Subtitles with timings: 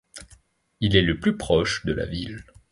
[0.79, 2.43] Il est le plus proche de la ville.